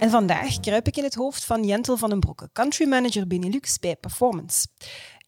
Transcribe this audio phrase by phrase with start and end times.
[0.00, 3.78] En vandaag kruip ik in het hoofd van Jentel van den Broeke, country manager Benelux
[3.78, 4.66] bij Performance.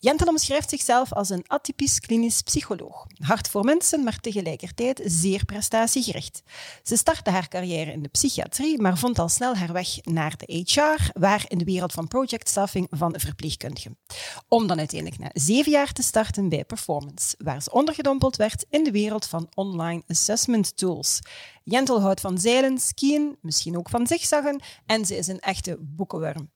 [0.05, 3.07] Jentel omschrijft zichzelf als een atypisch klinisch psycholoog.
[3.19, 6.43] Hard voor mensen, maar tegelijkertijd zeer prestatiegericht.
[6.83, 10.65] Ze startte haar carrière in de psychiatrie, maar vond al snel haar weg naar de
[10.67, 13.99] HR, waar in de wereld van projectstaffing van verpleegkundigen.
[14.49, 18.85] Om dan uiteindelijk na zeven jaar te starten bij Performance, waar ze ondergedompeld werd in
[18.85, 21.21] de wereld van online assessment tools.
[21.65, 26.51] Jentel houdt van zeilen, skiën, misschien ook van zigzaggen en ze is een echte boekenworm.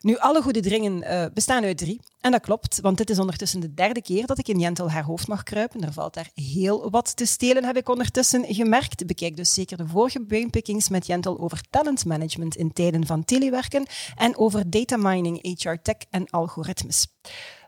[0.00, 2.00] Nu, alle goede dringen uh, bestaan uit drie.
[2.20, 5.04] En dat klopt, want dit is ondertussen de derde keer dat ik in Jentel haar
[5.04, 5.82] hoofd mag kruipen.
[5.82, 9.06] Er valt daar heel wat te stelen, heb ik ondertussen gemerkt.
[9.06, 14.36] Bekijk dus zeker de vorige brainpickings met Jentel over talentmanagement in tijden van telewerken en
[14.36, 17.06] over data mining, HR tech en algoritmes.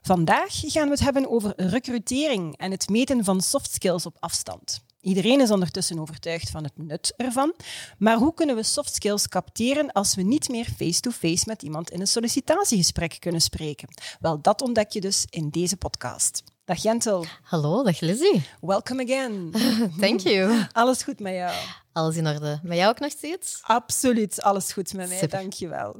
[0.03, 4.86] Vandaag gaan we het hebben over recrutering en het meten van soft skills op afstand.
[5.09, 7.55] Iedereen is ondertussen overtuigd van het nut ervan.
[7.98, 12.00] Maar hoe kunnen we soft skills capteren als we niet meer face-to-face met iemand in
[12.00, 13.89] een sollicitatiegesprek kunnen spreken?
[14.20, 16.42] Wel, dat ontdek je dus in deze podcast.
[16.69, 17.24] Dag Jentel.
[17.42, 18.42] Hallo, dag Lizzie.
[18.61, 19.52] Welcome again.
[20.00, 20.66] Thank you.
[20.72, 21.52] Alles goed met jou?
[21.92, 22.60] Alles in orde.
[22.62, 23.60] Met jou ook nog steeds?
[23.62, 25.38] Absoluut, alles goed met mij, Super.
[25.38, 25.97] dankjewel.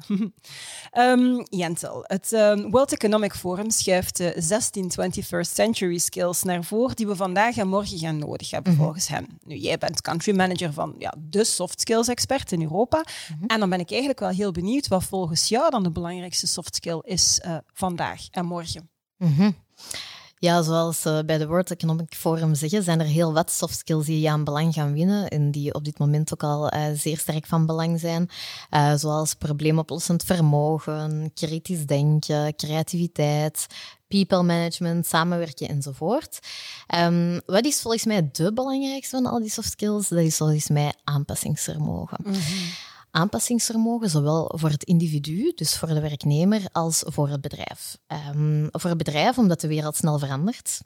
[0.92, 6.97] um, Jentel, het um, World Economic Forum schuift de 16 21st century skills naar voren
[6.97, 8.86] die we vandaag en morgen gaan nodig hebben, mm -hmm.
[8.86, 9.27] volgens hen.
[9.44, 12.98] Nu, jij bent country manager van ja, de soft skills expert in Europa.
[12.98, 13.47] Mm -hmm.
[13.47, 16.75] En dan ben ik eigenlijk wel heel benieuwd wat volgens jou dan de belangrijkste soft
[16.75, 18.91] skill is uh, vandaag en morgen.
[19.16, 19.55] Mm -hmm.
[20.41, 24.06] Ja, zoals uh, bij de World Economic Forum zeggen, zijn er heel wat soft skills
[24.06, 27.47] die aan belang gaan winnen en die op dit moment ook al uh, zeer sterk
[27.47, 28.31] van belang zijn.
[28.71, 33.66] Uh, zoals probleemoplossend vermogen, kritisch denken, creativiteit,
[34.09, 36.38] people management, samenwerken enzovoort.
[36.94, 40.09] Um, wat is volgens mij de belangrijkste van al die soft skills?
[40.09, 42.19] Dat is volgens mij aanpassingsvermogen.
[42.22, 47.96] -hmm aanpassingsvermogen, zowel voor het individu, dus voor de werknemer, als voor het bedrijf.
[48.34, 50.80] Um, voor het bedrijf, omdat de wereld snel verandert.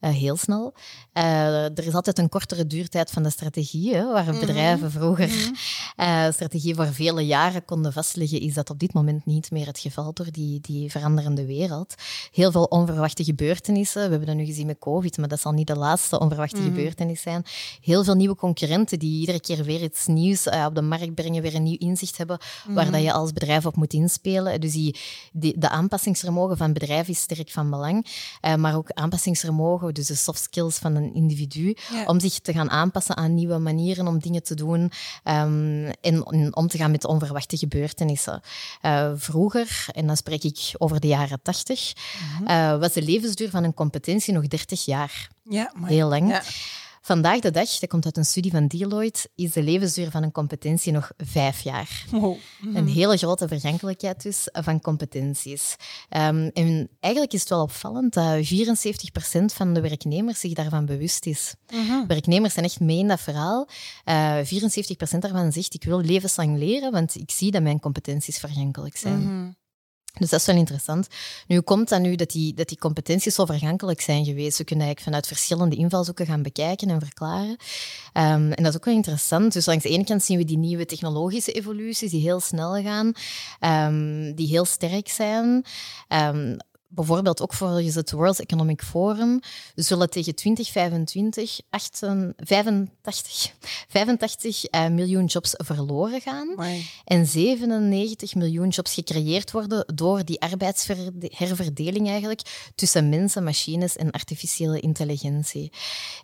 [0.00, 0.74] Uh, heel snel.
[1.14, 4.40] Uh, er is altijd een kortere duurtijd van de strategie, hè, waar mm-hmm.
[4.40, 6.32] bedrijven vroeger mm-hmm.
[6.36, 10.12] strategie voor vele jaren konden vastleggen, is dat op dit moment niet meer het geval
[10.12, 11.94] door die, die veranderende wereld.
[12.32, 14.02] Heel veel onverwachte gebeurtenissen.
[14.02, 16.74] We hebben dat nu gezien met COVID, maar dat zal niet de laatste onverwachte mm-hmm.
[16.74, 17.44] gebeurtenis zijn.
[17.80, 21.54] Heel veel nieuwe concurrenten die iedere keer weer iets nieuws op de markt brengen, weer
[21.54, 22.38] een nieuw inzicht hebben,
[22.68, 24.60] waar dat je als bedrijf op moet inspelen.
[24.60, 24.96] Dus die,
[25.32, 28.06] die, de aanpassingsvermogen van bedrijven is sterk van belang,
[28.56, 32.04] maar ook aanpassingsvermogen dus de soft skills van een individu, ja.
[32.04, 36.56] om zich te gaan aanpassen aan nieuwe manieren om dingen te doen um, en, en,
[36.56, 38.40] om te gaan met onverwachte gebeurtenissen.
[38.82, 42.56] Uh, vroeger, en dan spreek ik over de jaren tachtig, mm -hmm.
[42.56, 45.28] uh, was de levensduur van een competentie nog 30 jaar.
[45.42, 46.28] Ja, maar, Heel lang.
[46.28, 46.42] Ja.
[47.00, 50.32] Vandaag de dag, dat komt uit een studie van Deloitte, is de levensduur van een
[50.32, 52.04] competentie nog vijf jaar.
[52.10, 52.36] Mm.
[52.76, 55.76] Een hele grote vergankelijkheid dus van competenties.
[56.10, 61.26] Um, en eigenlijk is het wel opvallend dat 74% van de werknemers zich daarvan bewust
[61.26, 61.54] is.
[61.72, 62.06] Mm -hmm.
[62.06, 63.68] Werknemers zijn echt mee in dat verhaal.
[64.04, 68.96] Uh, 74% daarvan zegt, ik wil levenslang leren, want ik zie dat mijn competenties vergankelijk
[68.96, 69.18] zijn.
[69.18, 69.56] Mm -hmm.
[70.18, 71.08] Dus dat is wel interessant.
[71.46, 74.58] Nu komt dat nu dat die, dat die competenties zo vergankelijk zijn geweest?
[74.58, 77.56] We kunnen eigenlijk vanuit verschillende invalshoeken gaan bekijken en verklaren.
[78.12, 79.52] Um, en dat is ook wel interessant.
[79.52, 83.12] Dus langs de ene kant zien we die nieuwe technologische evoluties die heel snel gaan,
[83.90, 85.64] um, die heel sterk zijn.
[86.08, 86.56] Um,
[86.88, 89.40] bijvoorbeeld ook volgens het World Economic Forum,
[89.74, 91.60] zullen tegen 2025
[92.36, 93.52] 85,
[93.88, 96.86] 85 uh, miljoen jobs verloren gaan Amai.
[97.04, 104.80] en 97 miljoen jobs gecreëerd worden door die arbeidsherverdeling eigenlijk tussen mensen, machines en artificiële
[104.80, 105.72] intelligentie.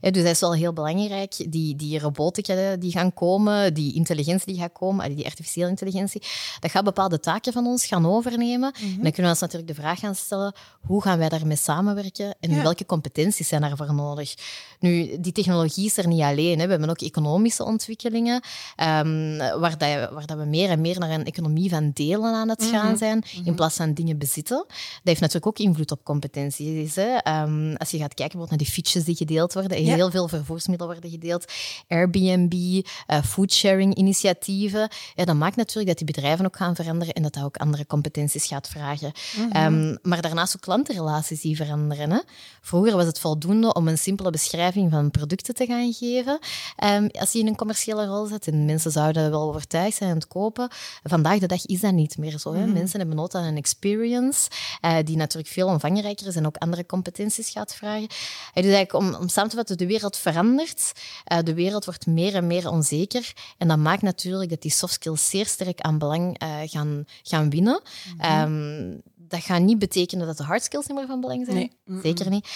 [0.00, 1.52] Ja, dus dat is wel heel belangrijk.
[1.52, 6.22] Die, die robotica die gaan komen, die intelligentie die gaat komen, die artificiële intelligentie,
[6.60, 8.74] dat gaat bepaalde taken van ons gaan overnemen.
[8.78, 8.96] Mm -hmm.
[8.96, 12.34] En dan kunnen we ons natuurlijk de vraag gaan stellen, hoe gaan wij daarmee samenwerken
[12.40, 14.34] en welke competenties zijn daarvoor nodig.
[14.80, 16.58] Nu, die technologie is er niet alleen.
[16.58, 16.64] Hè.
[16.64, 18.42] We hebben ook economische ontwikkelingen,
[18.76, 22.48] um, waar, dat, waar dat we meer en meer naar een economie van delen aan
[22.48, 22.96] het gaan mhm.
[22.96, 23.54] zijn, in mhm.
[23.54, 24.64] plaats van dingen bezitten.
[24.66, 26.94] Dat heeft natuurlijk ook invloed op competenties.
[26.94, 27.42] Hè.
[27.42, 31.10] Um, als je gaat kijken naar die fietsjes die gedeeld worden, heel veel vervoersmiddelen worden
[31.10, 31.52] gedeeld,
[31.88, 32.82] Airbnb, uh,
[33.22, 37.56] foodsharing-initiatieven, ja, dat maakt natuurlijk dat die bedrijven ook gaan veranderen en dat dat ook
[37.56, 39.12] andere competenties gaat vragen.
[39.36, 39.50] Mhm.
[39.50, 42.10] Ehm, maar ook klantenrelaties die veranderen.
[42.10, 42.18] Hè.
[42.60, 46.38] Vroeger was het voldoende om een simpele beschrijving van producten te gaan geven.
[46.84, 50.16] Um, als je in een commerciële rol zit en mensen zouden wel overtuigd zijn aan
[50.16, 50.68] het kopen.
[51.02, 52.54] Vandaag de dag is dat niet meer zo.
[52.54, 52.64] Hè.
[52.64, 52.72] Mhm.
[52.72, 54.50] Mensen hebben nood aan een experience
[54.84, 58.08] uh, die natuurlijk veel omvangrijker is en ook andere competenties gaat vragen.
[58.08, 58.18] dus
[58.54, 60.92] eigenlijk om, om samen te vatten, de wereld verandert.
[61.32, 63.32] Uh, de wereld wordt meer en meer onzeker.
[63.58, 67.50] En dat maakt natuurlijk dat die soft skills zeer sterk aan belang uh, gaan, gaan
[67.50, 67.80] winnen.
[68.18, 69.02] Mm
[69.34, 71.70] dat gaat niet betekenen dat de hard skills niet meer van belang zijn.
[71.84, 72.00] Nee.
[72.02, 72.48] Zeker niet.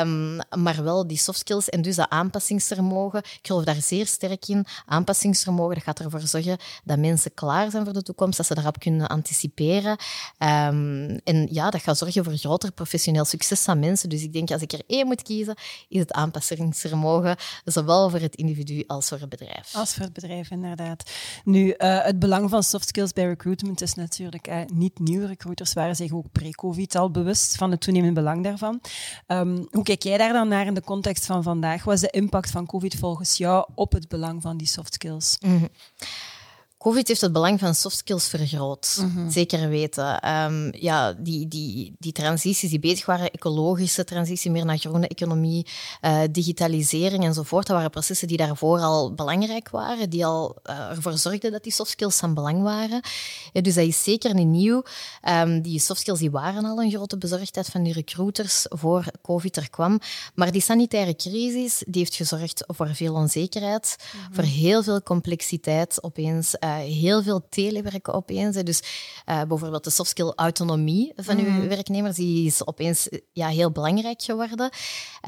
[0.00, 3.18] Um, maar wel die soft skills en dus dat aanpassingsvermogen.
[3.18, 4.66] Ik geloof daar zeer sterk in.
[4.86, 8.78] Aanpassingsvermogen, dat gaat ervoor zorgen dat mensen klaar zijn voor de toekomst, dat ze daarop
[8.78, 9.90] kunnen anticiperen.
[9.90, 14.08] Um, en ja, dat gaat zorgen voor groter professioneel succes van mensen.
[14.08, 15.54] Dus ik denk, als ik er één moet kiezen,
[15.88, 19.74] is het aanpassingsvermogen, zowel voor het individu als voor het bedrijf.
[19.74, 21.10] Als voor het bedrijf, inderdaad.
[21.44, 25.26] Nu, uh, het belang van soft skills bij recruitment is natuurlijk uh, niet nieuw.
[25.26, 28.80] Recruiters waren zich ook pre-COVID al bewust van het toenemende belang daarvan.
[29.26, 31.84] Ehm, hoe kijk jij daar dan naar in de context van vandaag?
[31.84, 35.38] Wat is de impact van COVID volgens jou op het belang van die soft skills?
[35.40, 35.64] Mhm.
[36.86, 38.98] COVID heeft het belang van soft skills vergroot.
[39.00, 39.30] Mhm.
[39.30, 40.30] Zeker weten.
[40.30, 45.66] Um, ja, die, die, die transities die bezig waren, ecologische transitie, meer naar groene economie,
[46.02, 51.18] uh, digitalisering enzovoort, dat waren processen die daarvoor al belangrijk waren, die al uh, ervoor
[51.18, 53.00] zorgden dat die soft skills van belang waren.
[53.52, 54.82] Ja, dus dat is zeker niet nieuw.
[55.28, 59.56] Um, die soft skills die waren al een grote bezorgdheid van die recruiters voor COVID
[59.56, 60.00] er kwam.
[60.34, 64.34] Maar die sanitaire crisis die heeft gezorgd voor veel onzekerheid, mhm.
[64.34, 66.54] voor heel veel complexiteit opeens.
[66.60, 68.56] Uh, heel veel telewerken opeens.
[68.56, 68.82] Dus
[69.26, 71.68] uh, bijvoorbeeld de soft skill autonomie van uw mhm.
[71.68, 74.70] werknemers die is opeens ja, heel belangrijk geworden.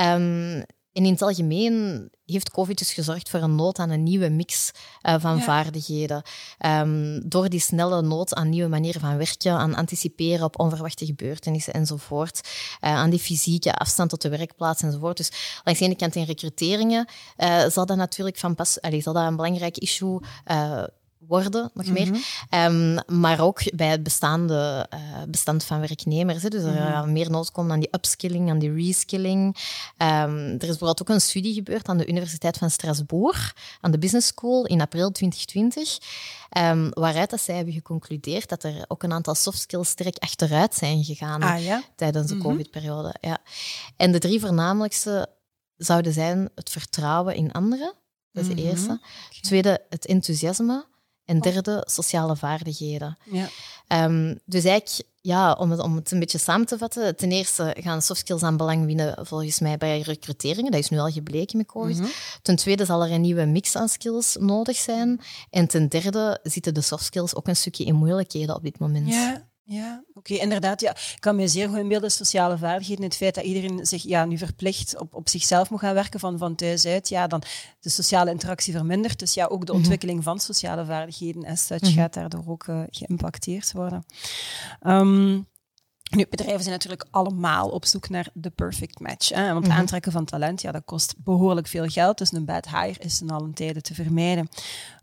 [0.01, 0.65] Um,
[0.99, 4.71] en in het algemeen heeft COVID dus gezorgd voor een nood aan een nieuwe mix
[5.03, 6.23] uh, van vaardigheden.
[6.67, 11.73] Um, door die snelle nood aan nieuwe manieren van werken, aan anticiperen op onverwachte gebeurtenissen
[11.73, 12.41] enzovoort,
[12.85, 15.17] uh, aan die fysieke afstand tot de werkplaats enzovoort.
[15.17, 19.13] Dus langs de ene kant in recruteringen uh, zal dat natuurlijk van pas, allez, zal
[19.13, 20.21] dat een belangrijk issue
[21.29, 22.07] worden, nog meer.
[22.07, 22.21] Mhm.
[22.51, 26.43] Ehm, maar ook bij het bestaande uh, bestand van werknemers.
[26.43, 26.49] Hè.
[26.49, 29.57] Dus er mm meer nood komt aan die upskilling, aan die reskilling.
[29.97, 33.99] Um, er is bijvoorbeeld ook een studie gebeurd aan de Universiteit van Strasbourg, aan de
[33.99, 35.99] Business School in april 2020.
[36.59, 40.75] Um, waaruit dat zij hebben geconcludeerd dat er ook een aantal soft skills sterk achteruit
[40.75, 42.45] zijn gegaan ah, tijdens de mhm.
[42.45, 43.15] COVID-periode.
[43.21, 43.39] Ja.
[43.97, 45.29] En de drie voornamelijkste
[45.77, 47.93] zouden zijn het vertrouwen in anderen.
[48.33, 48.71] Dat is de mhm.
[48.71, 49.01] eerste.
[49.41, 50.87] Tweede, het enthousiasme.
[51.29, 53.19] En derde, sociale vaardigheden.
[53.25, 53.49] Ja.
[54.05, 57.77] Um, dus eigenlijk, ja, om het, om het een beetje samen te vatten, ten eerste
[57.81, 60.71] gaan soft skills aan belang winnen volgens mij bij recruteringen.
[60.71, 61.99] Dat is nu al gebleken met COVID.
[61.99, 62.09] Mhm.
[62.43, 65.21] Ten tweede zal er een nieuwe mix aan skills nodig zijn.
[65.51, 69.09] En ten derde zitten de soft skills ook een stukje in moeilijkheden op dit moment.
[69.09, 70.81] Ja, ja, oké, inderdaad.
[70.81, 70.91] Ja.
[70.91, 74.39] Ik kan me zeer goed inbeelden, sociale vaardigheden, het feit dat iedereen zich ja, nu
[74.39, 77.43] verplicht op, op zichzelf moet gaan werken van, van thuis uit, ja, dan
[77.81, 79.19] de sociale interactie vermindert.
[79.19, 79.81] Dus ja, ook de mhm.
[79.81, 84.05] ontwikkeling van sociale vaardigheden en such mm gaat daardoor ook uh, geïmpacteerd worden.
[84.83, 85.47] Um,
[86.11, 89.29] nu, bedrijven zijn natuurlijk allemaal op zoek naar de perfect match.
[89.29, 89.47] Hè?
[89.47, 89.81] Want het mhm.
[89.81, 92.19] aantrekken van talent, ja, dat kost behoorlijk veel geld.
[92.19, 94.49] Dus een bad hire is in allen tijden te vermijden.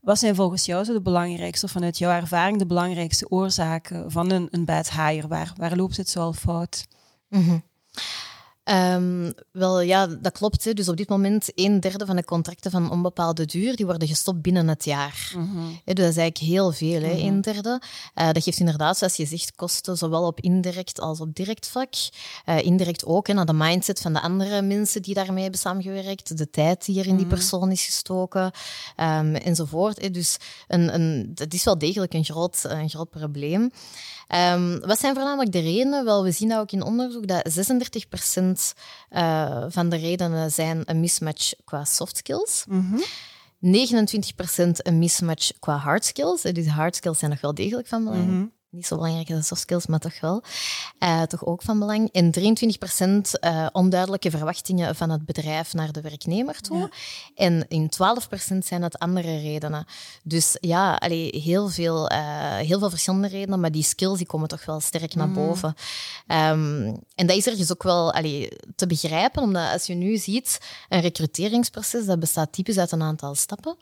[0.01, 4.31] Wat zijn volgens jou zo de belangrijkste, of vanuit jouw ervaring, de belangrijkste oorzaken van
[4.31, 5.27] een, een bad hire?
[5.27, 6.87] Waar, waar loopt het zoal fout?
[7.29, 7.63] Mm
[8.71, 10.63] Um, wel ja, dat klopt.
[10.63, 10.73] Hè.
[10.73, 14.41] Dus op dit moment een derde van de contracten van onbepaalde duur die worden gestopt
[14.41, 15.33] binnen het jaar.
[15.35, 15.53] Mm
[15.85, 17.27] dus dat is eigenlijk heel veel, hè, mhm.
[17.27, 17.81] een derde.
[18.15, 21.93] Uh, dat geeft inderdaad, zoals je zegt, kosten zowel op indirect als op direct vlak.
[22.45, 26.37] Uh, indirect ook, hè, naar de mindset van de andere mensen die daarmee hebben samengewerkt,
[26.37, 27.35] de tijd die er in die mhm.
[27.35, 28.51] persoon is gestoken,
[28.97, 30.01] um, enzovoort.
[30.01, 30.11] Hè.
[30.11, 30.37] Dus
[30.67, 33.71] een, een, dat is wel degelijk een groot, een groot probleem.
[34.53, 36.05] Um, wat zijn voornamelijk de redenen?
[36.05, 37.49] Wel, we zien dat ook in onderzoek dat
[38.47, 38.54] 36%
[39.11, 42.65] uh, eh, van de redenen zijn een mismatch qua soft skills.
[42.67, 43.03] Mm
[43.59, 43.67] 29%
[44.77, 46.41] een mismatch qua hard skills.
[46.41, 48.51] Dus hard skills zijn nog wel degelijk van belang.
[48.75, 50.43] Niet zo belangrijk als soft skills, maar toch wel.
[50.99, 52.09] Uh, toch ook van belang.
[52.11, 56.77] En 23% uh, onduidelijke verwachtingen van het bedrijf naar de werknemer toe.
[56.77, 56.89] Ja.
[57.35, 57.91] En in
[58.53, 59.85] 12% zijn het andere redenen.
[60.23, 62.17] Dus ja, allee, heel, veel, uh,
[62.55, 65.35] heel veel verschillende redenen, maar die skills die komen toch wel sterk naar mhm.
[65.35, 65.75] boven.
[66.27, 70.59] Um, en dat is ergens ook wel allee, te begrijpen, omdat als je nu ziet,
[70.89, 73.77] een recruteringsproces dat bestaat typisch uit een aantal stappen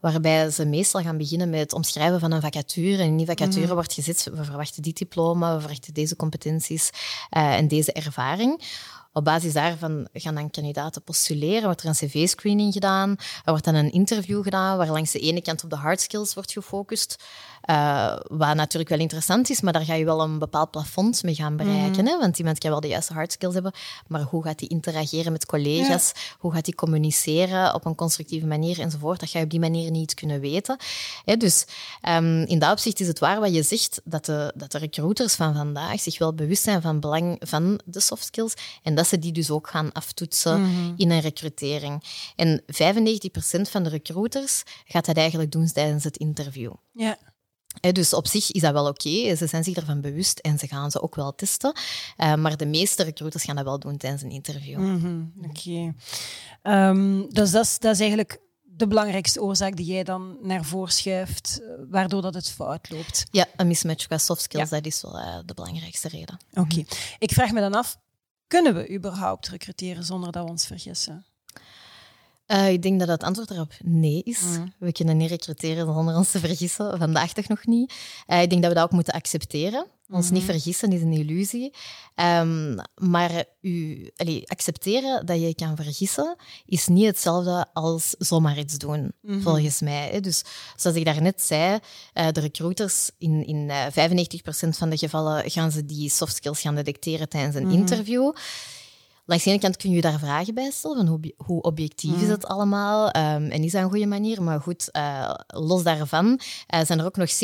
[0.00, 3.02] waarbij ze meestal gaan beginnen met het omschrijven van een vacature.
[3.02, 3.72] En in die vacature mm.
[3.72, 6.90] wordt gezet, we verwachten dit diploma, we verwachten deze competenties
[7.30, 8.62] uh, en deze ervaring.
[9.12, 13.74] Op basis daarvan gaan dan kandidaten postuleren, wordt er een cv-screening gedaan, er wordt dan
[13.74, 17.24] een interview gedaan, waar langs de ene kant op de hard skills wordt gefocust,
[17.70, 21.34] uh, wat natuurlijk wel interessant is, maar daar ga je wel een bepaald plafond mee
[21.34, 22.04] gaan bereiken.
[22.04, 22.12] Mhm.
[22.12, 22.18] hè?
[22.18, 23.72] Want iemand kan wel de juiste hard skills hebben,
[24.06, 26.12] maar hoe gaat hij interageren met collega's?
[26.38, 29.20] Hoe gaat hij communiceren op een constructieve manier enzovoort?
[29.20, 30.76] Dat ga je op die manier niet kunnen weten.
[31.24, 31.36] Hè?
[31.36, 31.66] Dus
[32.08, 35.34] um, in dat opzicht is het waar wat je zegt, dat de, dat de recruiters
[35.34, 39.08] van vandaag zich wel bewust zijn van het belang van de soft skills en dat
[39.08, 40.92] ze die dus ook gaan aftoetsen mhm.
[40.96, 42.02] in een recrutering.
[42.36, 42.64] En 95%
[43.60, 46.72] van de recruiters gaat dat eigenlijk doen tijdens het interview.
[46.92, 47.18] Ja
[47.80, 49.36] dus op zich is dat wel oké.
[49.36, 51.72] Ze zijn zich ervan bewust en ze gaan ze ook wel testen.
[52.16, 54.78] Uh, maar de meeste recruiters gaan dat wel doen tijdens een interview.
[54.78, 55.94] Mm oké.
[56.62, 60.92] Ehm, dus dat is, dat is eigenlijk de belangrijkste oorzaak die jij dan naar voren
[60.92, 63.24] schuift, eh, waardoor dat het fout loopt.
[63.30, 66.38] Ja, een mismatch qua soft skills, dat is wel uh, de belangrijkste reden.
[66.52, 66.84] Oké.
[67.18, 67.98] Ik vraag me dan af,
[68.50, 71.24] kunnen we überhaupt recruteren zonder dat we ons vergissen?
[72.52, 74.40] Uh, ik denk dat het antwoord erop nee is.
[74.40, 74.72] Mm.
[74.78, 76.98] We kunnen niet recruteren zonder ons te vergissen.
[76.98, 77.94] Vandaag toch nog niet.
[78.26, 79.86] Uh, ik denk dat we dat ook moeten accepteren.
[80.12, 80.50] Ons niet mhm.
[80.50, 81.72] vergissen is een illusie.
[82.14, 88.78] Um, maar u, allee, accepteren dat je kan vergissen is niet hetzelfde als zomaar iets
[88.78, 90.20] doen, mm volgens mij.
[90.20, 90.44] Dus
[90.76, 91.78] zoals ik daarnet zei,
[92.14, 96.60] uh, de recruiters in, in uh, 95% van de gevallen gaan ze die soft skills
[96.60, 98.32] gaan detecteren tijdens een mm interview.
[99.30, 102.22] Langs de ene kant kun je daar vragen bij stellen, van hoe, hoe objectief is
[102.22, 102.30] mm.
[102.30, 104.42] het allemaal um, en is dat een goede manier.
[104.42, 106.40] Maar goed, uh, los daarvan
[106.74, 107.34] uh, zijn er ook nog 37%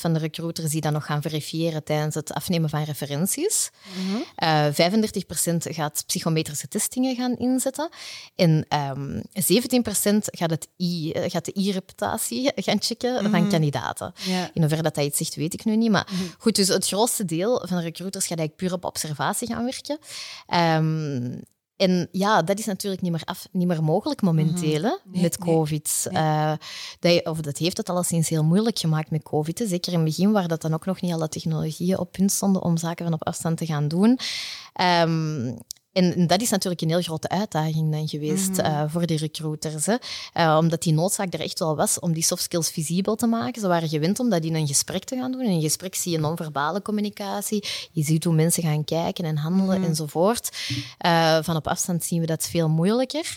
[0.00, 3.70] van de recruiters die dat nog gaan verifiëren tijdens het afnemen van referenties.
[3.96, 4.72] Mm -hmm.
[4.76, 4.90] uh,
[5.50, 7.88] 35% gaat psychometrische testingen gaan inzetten.
[8.36, 13.30] En um, ehm, 17% gaat, het I, eh, gaat de i-reputatie gaan checken mm -hmm.
[13.30, 14.12] van kandidaten.
[14.26, 14.44] Yeah.
[14.52, 15.90] In hoeverre dat dat iets zegt, weet ik nu niet.
[15.90, 16.30] Maar -hmm.
[16.38, 19.98] goed, dus het grootste deel van de recruiters gaat eigenlijk puur op observatie gaan werken.
[20.54, 21.42] Um, Um,
[21.76, 25.20] en ja, dat is natuurlijk niet meer, af, niet meer mogelijk momenteel mhm.
[25.22, 26.06] met COVID.
[26.10, 26.52] Nee, Uh,
[26.98, 29.64] dat, of dat heeft het alleszins heel moeilijk gemaakt met COVID.
[29.66, 32.62] Zeker in het begin, waar dat dan ook nog niet alle technologieën op punt stonden
[32.62, 34.18] om zaken van op afstand te gaan doen.
[35.02, 35.58] Um,
[35.96, 38.60] en dat is natuurlijk een heel grote uitdaging dan geweest mhm.
[38.60, 39.86] eh, voor de recruiters.
[39.86, 39.94] Hè.
[40.34, 43.60] Uh, omdat die noodzaak er echt wel was om die soft skills visibel te maken.
[43.60, 45.40] Ze waren gewend om dat in een gesprek te gaan doen.
[45.40, 47.64] In een gesprek zie je non-verbale communicatie.
[47.92, 49.88] Je ziet hoe mensen gaan kijken en handelen mhm.
[49.88, 50.50] enzovoort.
[51.06, 53.36] Uh, van op afstand zien we dat veel moeilijker.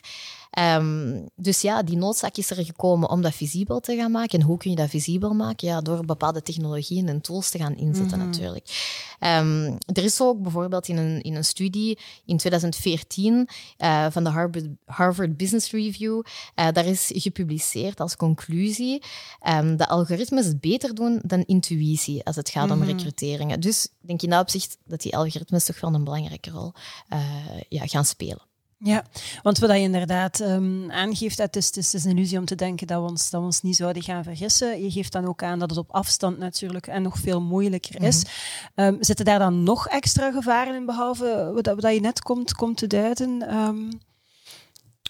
[0.57, 4.39] Um, dus ja, die noodzaak is er gekomen om dat visibel te gaan maken.
[4.39, 5.67] En hoe kun je dat visibel maken?
[5.67, 8.31] Ja, door bepaalde technologieën en tools te gaan inzetten mm -hmm.
[8.31, 8.97] natuurlijk.
[9.19, 14.29] Um, er is ook bijvoorbeeld in een, in een studie in 2014 uh, van de
[14.29, 16.21] Harvard, Harvard Business Review,
[16.55, 19.03] uh, daar is gepubliceerd als conclusie
[19.47, 22.81] um, dat algoritmes het beter doen dan intuïtie als het gaat mm -hmm.
[22.81, 22.95] om mhm.
[22.95, 23.59] recruteringen.
[23.59, 26.73] Dus ik denk in dat opzicht dat die algoritmes toch wel een belangrijke rol
[27.13, 27.19] uh,
[27.69, 28.48] ja, gaan spelen.
[28.83, 29.03] Ja,
[29.43, 32.87] want wat je inderdaad um, aangeeft, het is, het is een illusie om te denken
[32.87, 34.83] dat we, ons, dat we ons niet zouden gaan vergissen.
[34.83, 38.23] Je geeft dan ook aan dat het op afstand natuurlijk en nog veel moeilijker is.
[38.23, 38.29] Mm
[38.85, 42.77] um, zitten daar dan nog extra gevaren in, behalve wat, wat je net komt, komt
[42.77, 43.55] te duiden?
[43.55, 43.89] Um...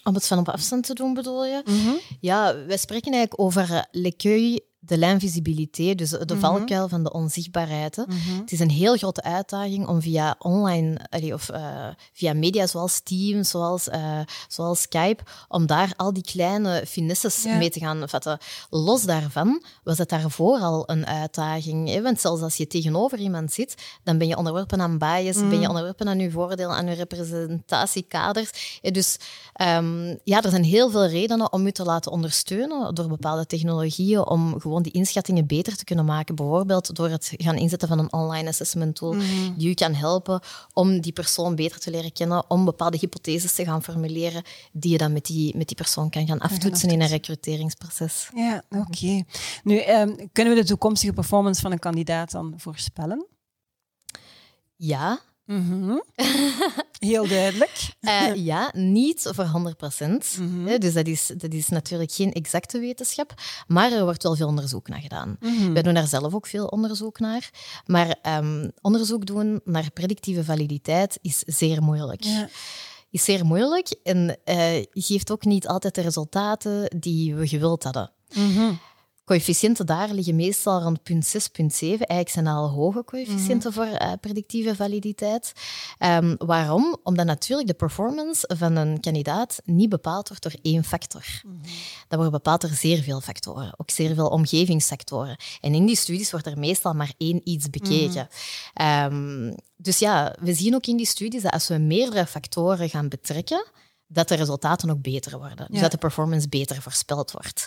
[0.04, 1.62] Om het van op afstand te doen, bedoel je?
[1.64, 1.98] Mm -hmm.
[2.20, 6.38] Ja, wij spreken eigenlijk over l'écueil de l'invisibilité, dus de mhm.
[6.38, 7.96] valkuil van de onzichtbaarheid.
[7.96, 8.40] Mhm.
[8.40, 13.50] Het is een heel grote uitdaging om via online, of uh, via media zoals Teams,
[13.50, 18.38] zoals, uh, zoals Skype, om daar al die kleine finesses mee te gaan vatten.
[18.70, 21.88] Los daarvan was het daarvoor al een uitdaging.
[21.88, 22.02] Hè?
[22.02, 25.56] Want zelfs als je tegenover iemand zit, dan ben je onderworpen aan bias, ben je
[25.56, 25.68] mhm.
[25.68, 28.78] onderworpen aan je voordeel, aan je representatiekaders.
[28.82, 29.18] Dus
[29.60, 34.26] um, ja, er zijn heel veel redenen om je te laten ondersteunen door bepaalde technologieën,
[34.26, 36.34] om gewoon die inschattingen beter te kunnen maken.
[36.34, 39.54] Bijvoorbeeld door het gaan inzetten van een online assessment tool mhm.
[39.56, 40.40] die u kan helpen
[40.72, 44.98] om die persoon beter te leren kennen, om bepaalde hypotheses te gaan formuleren die je
[44.98, 48.30] dan met die, met die persoon kan gaan aftoetsen in een recruteringsproces.
[48.34, 49.22] Ja, oké.
[49.62, 53.26] Nu, um, kunnen we de toekomstige performance van een kandidaat dan voorspellen?
[54.76, 55.98] Ja, Mhm.
[56.98, 57.94] Heel duidelijk.
[58.00, 60.36] Uh, ja, niet voor 100 procent.
[60.38, 60.78] Mhm.
[60.78, 63.34] Dus dat is, dat is natuurlijk geen exacte wetenschap,
[63.66, 65.36] maar er wordt wel veel onderzoek naar gedaan.
[65.40, 65.72] Mhm.
[65.72, 67.50] Wij doen daar zelf ook veel onderzoek naar.
[67.86, 72.22] Maar ehm, onderzoek doen naar predictieve validiteit is zeer moeilijk.
[72.24, 72.48] Ja.
[73.10, 78.12] Is zeer moeilijk en eh, geeft ook niet altijd de resultaten die we gewild hadden.
[78.34, 78.72] Mhm.
[79.30, 82.06] Coëfficiënten daar liggen meestal rond punt 6, punt 7.
[82.06, 83.72] Eigenlijk zijn dat al hoge coëfficiënten Mhm.
[83.72, 85.52] voor eh, predictieve validiteit.
[85.98, 86.96] Ehm, waarom?
[87.02, 91.24] Omdat natuurlijk de performance van een kandidaat niet bepaald wordt door één factor.
[91.44, 91.54] Mhm.
[92.08, 95.36] Dat wordt bepaald door zeer veel factoren, ook zeer veel omgevingsfactoren.
[95.60, 98.28] En in die studies wordt er meestal maar één iets bekeken.
[98.74, 103.08] Ehm, dus ja, we zien ook in die studies dat als we meerdere factoren gaan
[103.08, 103.64] betrekken,
[104.06, 105.66] dat de resultaten ook beter worden.
[105.70, 107.66] Dus dat de performance beter voorspeld wordt.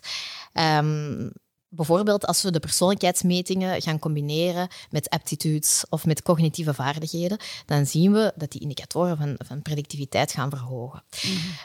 [0.54, 1.30] Ehm,
[1.76, 8.12] bijvoorbeeld als we de persoonlijkheidsmetingen gaan combineren met aptitudes of met cognitieve vaardigheden, dan zien
[8.14, 11.04] we dat die indicatoren van, van predictiviteit gaan verhogen.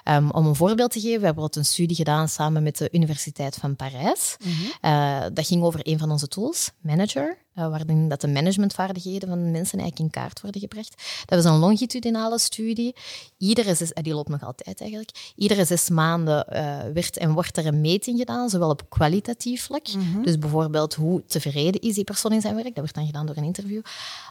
[0.05, 2.89] Ehm, om een voorbeeld te geven, we hebben bijvoorbeeld een studie gedaan samen met de
[2.93, 4.37] Universiteit van Parijs.
[4.81, 9.51] Eh, dat ging over een van onze tools, Manager, eh, waarin dat de managementvaardigheden van
[9.51, 11.03] mensen eigenlijk in kaart worden gebracht.
[11.25, 12.95] Dat was een longitudinale studie.
[13.39, 15.33] Iedere zes, eh, die loopt nog altijd eigenlijk.
[15.37, 19.87] Iedere zes maanden eh, werd en wordt er een meting gedaan, zowel op kwalitatief vlak,
[20.23, 23.37] dus bijvoorbeeld hoe tevreden is die persoon in zijn werk, dat wordt dan gedaan door
[23.37, 23.83] een interview,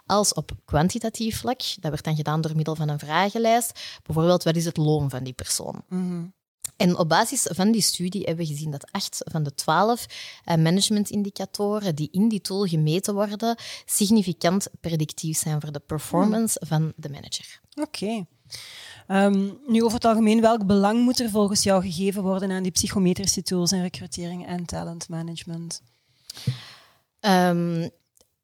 [0.05, 3.79] als op kwantitatief vlak, dat wordt dan gedaan door middel van een vragenlijst.
[4.03, 5.81] Bijvoorbeeld, wat is het loon van die persoon?
[5.89, 6.23] Mhm.
[6.77, 10.05] En op basis van die studie hebben we gezien dat acht van de twaalf
[10.43, 13.55] eh, managementindicatoren die in die tool gemeten worden,
[13.85, 17.59] significant predictief zijn voor de performance van de manager.
[17.75, 18.25] Oké.
[19.07, 22.71] Ehm, nu, over het algemeen, welk belang moet er volgens jou gegeven worden aan die
[22.71, 25.81] psychometrische tools in recrutering en talentmanagement?
[27.19, 27.89] Ehm,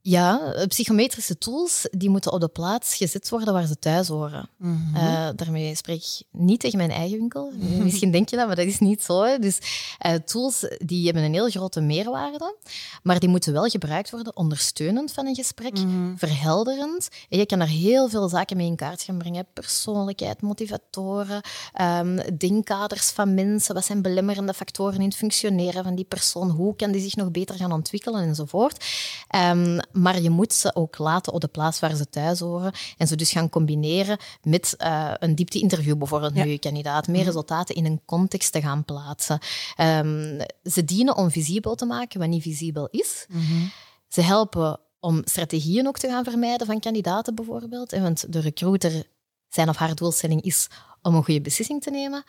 [0.05, 4.49] ja, eh, psychometrische tools die moeten op de plaats gezet worden waar ze thuis horen.
[4.57, 4.95] Mhm.
[4.95, 7.51] Eh, daarmee spreek ik niet tegen mijn eigen winkel.
[7.83, 9.23] Misschien denk je dat, maar dat is niet zo.
[9.23, 9.39] Hè.
[9.39, 9.57] Dus
[9.97, 12.55] eh, tools die hebben een heel grote meerwaarde,
[13.03, 16.15] maar die moeten wel gebruikt worden ondersteunend van een gesprek, Mhm.
[16.15, 17.07] verhelderend.
[17.29, 19.45] En je kan er heel veel zaken mee in kaart gaan brengen.
[19.53, 21.41] Persoonlijkheid, motivatoren,
[21.73, 23.75] ehm, denkkaders van mensen.
[23.75, 26.49] Wat zijn belemmerende factoren in het functioneren van die persoon?
[26.49, 28.85] Hoe kan die zich nog beter gaan ontwikkelen enzovoort.
[29.27, 32.73] Ehm, maar je moet ze ook laten op de plaats waar ze thuis horen.
[32.97, 36.39] En ze dus gaan combineren met eh, een diepte-interview bijvoorbeeld Ja.
[36.43, 37.07] met je kandidaat.
[37.07, 39.39] Meer resultaten in een context te gaan plaatsen.
[39.75, 43.25] Ehm, ze dienen om visibel te maken wat niet visibel is.
[43.29, 43.65] Mhm.
[44.07, 47.91] Ze helpen om strategieën ook te gaan vermijden van kandidaten bijvoorbeeld.
[47.91, 49.03] Want de recruiter,
[49.49, 50.67] zijn of haar doelstelling is
[51.01, 52.23] om een goede beslissing te nemen.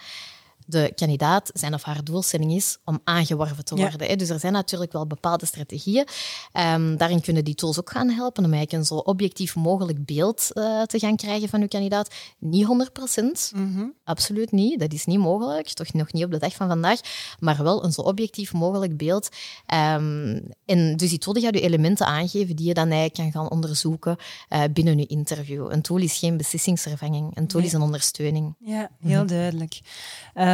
[0.67, 4.19] De kandidaat, zijn of haar doelstelling is om aangeworven te worden.
[4.19, 6.07] Dus er zijn natuurlijk wel bepaalde strategieën.
[6.53, 10.53] Ehm, daarin kunnen die tools ook gaan helpen om eigenlijk een zo objectief mogelijk beeld
[10.53, 12.15] eh, te gaan krijgen van uw kandidaat.
[12.39, 13.85] Niet 100 procent, Mhm.
[14.05, 14.81] Absoluut niet.
[14.81, 15.69] Dat is niet mogelijk.
[15.73, 17.01] Toch nog niet op de dag van vandaag.
[17.39, 19.29] Maar wel een zo objectief mogelijk beeld.
[19.67, 23.43] Ehm, en dus die tool die gaat je elementen aangeven die je dan eigenlijk kan
[23.43, 24.17] gaan onderzoeken
[24.49, 25.73] eh, binnen je interview.
[25.73, 27.37] Een tool is geen beslissingsvervanging.
[27.37, 27.69] Een tool Nee.
[27.69, 28.55] is een ondersteuning.
[28.59, 29.81] Ja, heel duidelijk.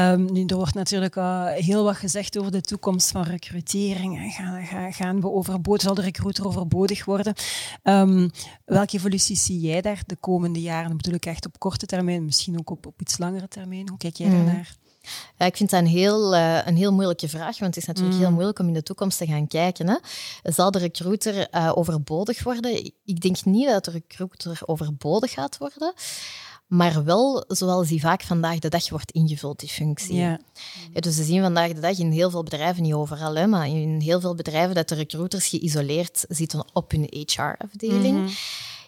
[0.00, 4.32] Ehm, nu, er wordt natuurlijk al heel wat gezegd over de toekomst van recrutering.
[4.34, 7.34] Gaan, gaan, gaan we overbodig, zal de recruiter overbodig worden?
[7.82, 8.28] Ehm,
[8.64, 10.88] welke evoluties zie jij daar de komende jaren?
[10.88, 13.88] Dat bedoel ik echt op korte termijn, misschien ook op, op iets langere termijn.
[13.88, 14.36] Hoe kijk jij Mhm.
[14.36, 14.74] daarnaar?
[15.36, 18.16] Ja, ik vind dat een heel, eh, een heel moeilijke vraag, want het is natuurlijk
[18.16, 18.22] Mm.
[18.22, 19.88] heel moeilijk om in de toekomst te gaan kijken.
[19.88, 19.96] Hè.
[20.42, 22.92] Zal de recruiter eh, overbodig worden?
[23.04, 25.92] Ik denk niet dat de recruiter overbodig gaat worden,
[26.70, 30.14] maar wel zoals die vaak vandaag de dag wordt ingevuld, die functie.
[30.14, 30.38] Ja.
[30.92, 33.66] Ja, dus we zien vandaag de dag in heel veel bedrijven, niet overal, hè, maar
[33.68, 38.18] in heel veel bedrijven, dat de recruiters geïsoleerd zitten op hun HR-afdeling.
[38.18, 38.30] Mhm.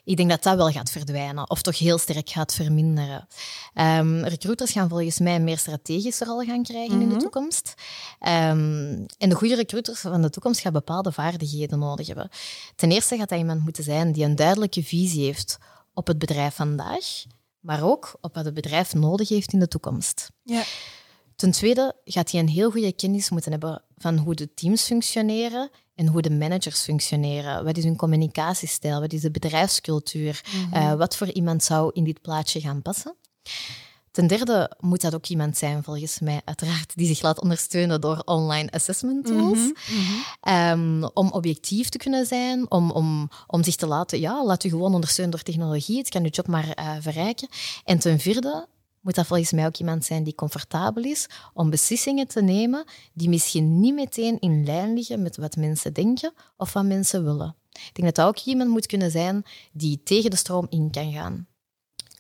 [0.05, 3.27] Ik denk dat dat wel gaat verdwijnen, of toch heel sterk gaat verminderen.
[3.75, 7.19] Ehm, recruiters gaan volgens mij een meer strategische rol gaan krijgen in de Mhm.
[7.19, 7.75] toekomst.
[8.19, 12.29] Ehm, en de goede recruiters van de toekomst gaan bepaalde vaardigheden nodig hebben.
[12.77, 15.59] Ten eerste gaat dat iemand moeten zijn die een duidelijke visie heeft
[15.95, 17.05] op het bedrijf vandaag,
[17.63, 20.31] maar ook op wat het bedrijf nodig heeft in de toekomst.
[20.43, 20.63] Ja.
[21.37, 25.71] Ten tweede gaat hij een heel goede kennis moeten hebben van hoe de teams functioneren
[25.95, 27.65] en hoe de managers functioneren.
[27.65, 29.01] Wat is hun communicatiestijl?
[29.01, 30.45] Wat is de bedrijfscultuur?
[30.73, 33.17] Eh, wat voor iemand zou in dit plaatje gaan passen?
[34.13, 38.23] Ten derde moet dat ook iemand zijn, volgens mij, uiteraard, die zich laat ondersteunen door
[38.25, 39.59] online assessment tools.
[39.59, 39.73] Mhm.
[40.41, 44.69] Ehm, om objectief te kunnen zijn, om, om, om zich te laten, ja, laat u
[44.69, 45.99] gewoon ondersteunen door technologie.
[45.99, 47.49] Het kan uw job maar eh, verrijken.
[47.85, 48.67] En ten vierde
[49.01, 53.29] moet dat volgens mij ook iemand zijn die comfortabel is om beslissingen te nemen die
[53.29, 57.57] misschien niet meteen in lijn liggen met wat mensen denken of wat mensen willen.
[57.73, 61.13] Ik denk dat dat ook iemand moet kunnen zijn die tegen de stroom in kan
[61.13, 61.47] gaan.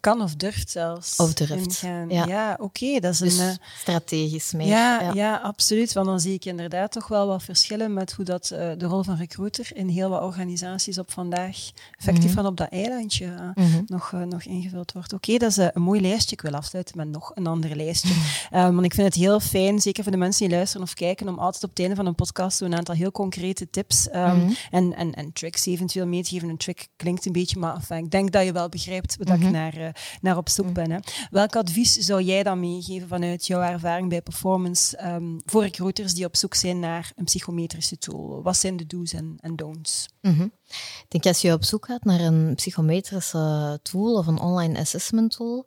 [0.02, 1.16] Kan of durft zelfs.
[1.16, 1.78] Of durft.
[2.08, 2.24] Ja.
[2.26, 3.48] Ja, oké, dat is Dus een...
[3.48, 4.66] eh, strategisch meer.
[4.66, 5.36] ja, ja.
[5.36, 5.92] absoluut.
[5.92, 9.02] Want dan zie ik inderdaad toch wel wat verschillen met hoe dat, eh, de rol
[9.02, 11.56] van recruiter in heel wat organisaties op vandaag
[11.98, 12.34] effectief Mhm.
[12.34, 13.82] van op dat eilandje eh, Mhm.
[13.86, 15.12] nog, nog ingevuld wordt.
[15.12, 16.36] Oké, dat is een mooi lijstje.
[16.36, 18.14] Ik wil afsluiten met nog een ander lijstje.
[18.50, 18.72] Mhm.
[18.72, 21.38] Want ik vind het heel fijn, zeker voor de mensen die luisteren of kijken, om
[21.38, 24.94] altijd op het einde van een podcast zo een aantal heel concrete tips ehm, en,
[24.96, 26.48] en, en tricks eventueel mee te geven.
[26.48, 29.32] Een trick klinkt een beetje, maar enfin, ik denk dat je wel begrijpt Mhm.
[29.42, 30.90] ik naar, naar op zoek ben.
[30.90, 30.98] Hè.
[31.30, 36.24] Welk advies zou jij dan meegeven vanuit jouw ervaring bij performance ehm, voor recruiters die
[36.24, 38.42] op zoek zijn naar een psychometrische tool?
[38.42, 40.08] Wat zijn de do's en, en don'ts?
[40.20, 40.42] Mhm.
[40.42, 45.30] Ik denk als je op zoek gaat naar een psychometrische tool of een online assessment
[45.36, 45.66] tool,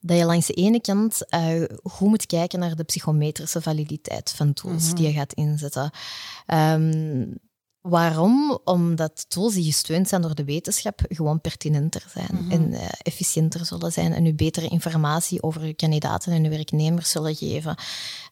[0.00, 4.52] dat je langs de ene kant eh, goed moet kijken naar de psychometrische validiteit van
[4.52, 4.94] tools Mhm.
[4.94, 5.90] die je gaat inzetten.
[6.46, 7.24] Ehm,
[7.88, 8.58] waarom?
[8.64, 12.50] Omdat tools die gesteund zijn door de wetenschap gewoon pertinenter zijn Mhm.
[12.50, 17.10] en eh, efficiënter zullen zijn en u betere informatie over uw kandidaten en uw werknemers
[17.10, 17.76] zullen geven.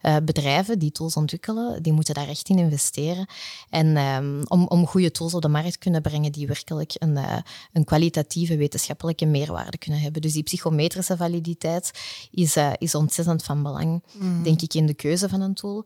[0.01, 3.27] Eh, bedrijven die tools ontwikkelen, die moeten daar echt in investeren.
[3.71, 7.17] En ehm, om, om goede tools op de markt te kunnen brengen die werkelijk een,
[7.17, 7.37] eh,
[7.73, 10.23] een kwalitatieve wetenschappelijke meerwaarde kunnen hebben.
[10.23, 11.91] Dus die psychometrische validiteit
[12.31, 14.03] is, is ontzettend van belang,
[14.43, 15.85] denk ik, in de keuze van een tool.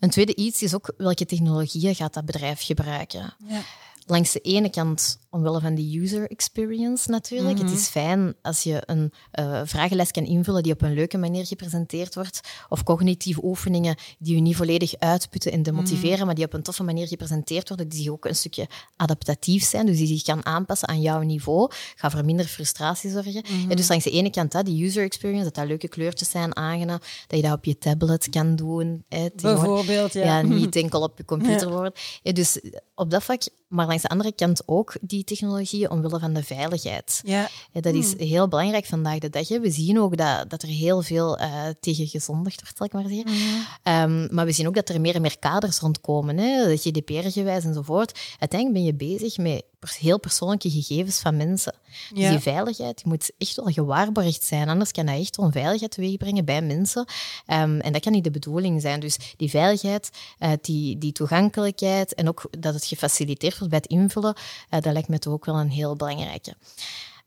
[0.00, 3.34] Een tweede iets is ook welke technologieën gaat dat bedrijf gebruiken.
[3.46, 3.60] Ja.
[4.06, 7.58] Langs de ene kant omwille van de user experience natuurlijk.
[7.58, 7.66] Mhm.
[7.66, 11.46] Het is fijn als je een eh, vragenlijst kan invullen die op een leuke manier
[11.46, 12.40] gepresenteerd wordt.
[12.68, 16.26] Of cognitieve oefeningen die je niet volledig uitputten en demotiveren, Mhm.
[16.26, 19.96] maar die op een toffe manier gepresenteerd worden, die ook een stukje adaptatief zijn, dus
[19.96, 23.42] die zich kan aanpassen aan jouw niveau, gaat voor minder frustratie zorgen.
[23.50, 23.70] Mhm.
[23.70, 26.56] En dus langs de ene kant dat, die user experience, dat dat leuke kleurtjes zijn,
[26.56, 29.04] aangenaam, dat je dat op je tablet kan doen.
[29.08, 30.24] Hè, Bijvoorbeeld, ja.
[30.24, 32.00] ja, niet enkel op je computer wordt.
[32.22, 32.60] Ja, dus
[32.94, 37.20] op dat vlak, maar langs de andere kant ook die technologieën omwille van de veiligheid.
[37.24, 37.48] Ja.
[37.72, 38.26] Ja, dat is Hmm.
[38.26, 39.48] heel belangrijk vandaag de dag.
[39.48, 39.60] hè.
[39.60, 43.04] We zien ook dat, dat er heel veel eh, tegen gezondigd wordt, zal ik maar
[43.08, 43.30] zeggen.
[43.32, 43.60] Mhm.
[43.82, 48.18] Ehm, maar we zien ook dat er meer en meer kaders rondkomen, hè, GDPR-gewijs enzovoort.
[48.38, 51.74] Uiteindelijk ben je bezig met heel persoonlijke gegevens van mensen.
[52.14, 54.68] Dus die veiligheid die moet echt wel gewaarborgd zijn.
[54.68, 57.04] Anders kan dat echt onveiligheid teweegbrengen bij mensen.
[57.46, 59.00] Ehm, en dat kan niet de bedoeling zijn.
[59.00, 63.90] Dus die veiligheid, eh, die, die toegankelijkheid en ook dat het gefaciliteerd wordt bij het
[63.90, 64.34] invullen,
[64.68, 66.54] eh, dat lijkt me toch ook wel een heel belangrijke.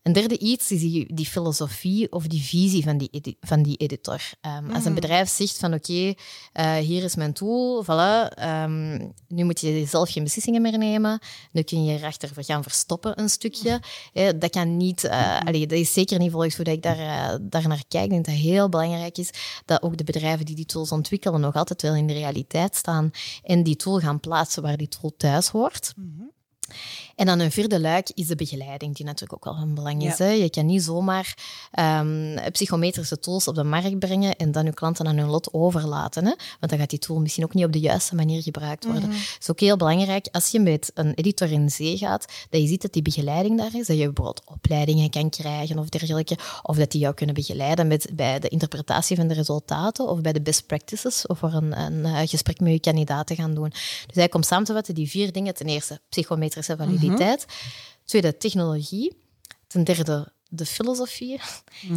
[0.04, 4.22] Een derde iets is die, die filosofie of die visie van die, van die editor.
[4.42, 6.14] Ehm, Als een bedrijf zegt van oké,
[6.54, 11.20] eh, hier is mijn tool, voilà, ehm, nu moet je zelf geen beslissingen meer nemen,
[11.52, 13.82] nu kun je erachter gaan verstoppen een stukje.
[14.14, 15.10] Eh, dat kan niet,
[15.46, 18.04] allee, dat is zeker niet volgens hoe ik daar, daar naar kijk.
[18.04, 19.30] Ik denk dat het heel belangrijk is
[19.66, 23.12] dat ook de bedrijven die die tools ontwikkelen nog altijd wel in de realiteit staan
[23.44, 25.94] en die tool gaan plaatsen waar die tool thuis hoort.
[27.16, 30.18] En dan een vierde luik is de begeleiding, die natuurlijk ook wel van belang is.
[30.18, 30.26] Ja.
[30.26, 30.32] Hè.
[30.32, 31.38] Je kan niet zomaar
[31.72, 36.26] ehm, psychometrische tools op de markt brengen en dan je klanten aan hun lot overlaten.
[36.26, 36.34] Hè.
[36.60, 39.12] Want dan gaat die tool misschien ook niet op de juiste manier gebruikt worden.
[39.12, 42.68] Het is ook heel belangrijk, als je met een editor in zee gaat, dat je
[42.68, 43.88] ziet dat die begeleiding daar is.
[43.88, 46.38] Dat je bijvoorbeeld opleidingen kan krijgen of dergelijke.
[46.64, 50.34] Of dat die jou kunnen begeleiden met, bij de interpretatie van de resultaten of bij
[50.34, 53.70] de best practices of voor een, een eh, gesprek met je kandidaat te gaan doen.
[53.70, 55.54] Dus eigenlijk om samen te vatten, die vier dingen.
[55.54, 57.46] Ten eerste, psychometrische validiteit.
[58.06, 59.14] Tweede, technologie.
[59.68, 61.40] Ten derde, de filosofie.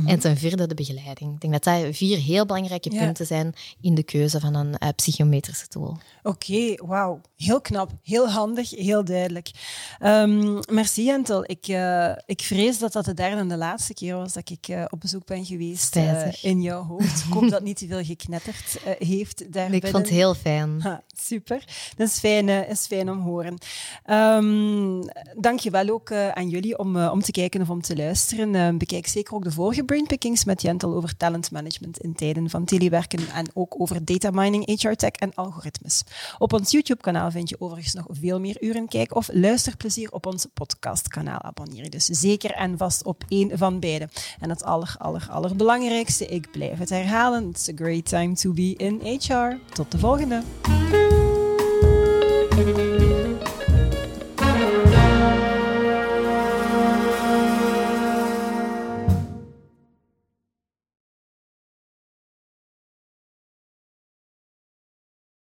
[0.07, 1.35] En ten vierde, de begeleiding.
[1.35, 3.05] Ik denk dat dat vier heel belangrijke Ja.
[3.05, 5.99] punten zijn in de keuze van een eh, psychometrische tool.
[6.23, 7.21] Oké, wauw.
[7.37, 9.51] Heel knap, heel handig, heel duidelijk.
[9.99, 11.45] Ehm, merci, Jentel.
[11.51, 14.69] Ik, eh, ik vrees dat dat de derde en de laatste keer was dat ik
[14.69, 15.97] eh, op bezoek ben geweest
[16.43, 17.25] in jouw hoofd.
[17.25, 20.81] Ik hoop dat het niet te veel geknetterd heeft daar Ik vond het heel fijn.
[20.81, 21.65] Ha, super.
[21.97, 23.59] Dat is fijn, is fijn om te horen.
[24.05, 25.03] Ehm
[25.41, 28.46] Dank je wel ook aan jullie om, om te kijken of om te luisteren.
[28.55, 33.29] Eh, bekijk zeker ook de vorige Brainpickings met Jentel over talentmanagement in tijden van telewerken
[33.35, 36.03] en ook over data mining, HR tech en algoritmes.
[36.39, 40.47] Op ons YouTube-kanaal vind je overigens nog veel meer uren kijk of luisterplezier op ons
[40.55, 41.43] podcastkanaal.
[41.43, 44.09] Abonneer je dus zeker en vast op één van beide.
[44.41, 48.75] En het aller, aller, allerbelangrijkste, ik blijf het herhalen, it's a great time to be
[48.77, 49.57] in HR.
[49.73, 50.43] Tot de volgende.